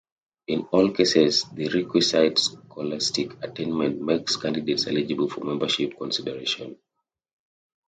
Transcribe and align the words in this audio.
In 0.47 0.61
all 0.71 0.89
cases 0.89 1.43
the 1.53 1.69
requisite 1.69 2.39
scholastic 2.39 3.33
attainment 3.43 4.01
makes 4.01 4.35
candidates 4.35 4.87
eligible 4.87 5.29
for 5.29 5.43
membership 5.43 5.95
consideration. 5.95 6.75